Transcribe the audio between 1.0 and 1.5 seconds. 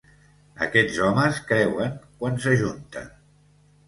homes